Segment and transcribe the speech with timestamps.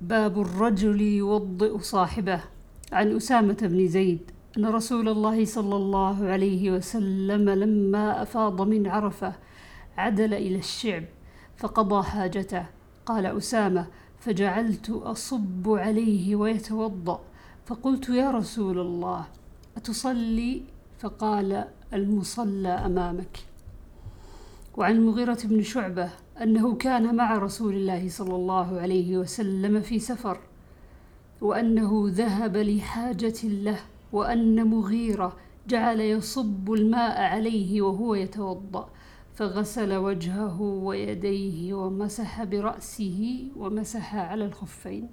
[0.00, 2.40] باب الرجل يوضئ صاحبه.
[2.92, 4.30] عن أسامة بن زيد.
[4.58, 9.32] أن رسول الله صلى الله عليه وسلم لما أفاض من عرفة
[9.96, 11.04] عدل إلى الشعب
[11.56, 12.66] فقضى حاجته.
[13.06, 13.86] قال أسامة
[14.20, 17.20] فجعلت أصب عليه ويتوضأ.
[17.66, 19.26] فقلت يا رسول الله
[19.76, 20.62] أتصلي؟
[20.98, 23.38] فقال المصلى أمامك.
[24.76, 26.10] وعن المغيرة بن شعبة
[26.42, 30.38] أنه كان مع رسول الله صلى الله عليه وسلم في سفر
[31.40, 33.78] وأنه ذهب لحاجة له
[34.12, 35.36] وأن مغيرة
[35.68, 38.88] جعل يصب الماء عليه وهو يتوضأ
[39.34, 45.08] فغسل وجهه ويديه ومسح برأسه ومسح على الخفين.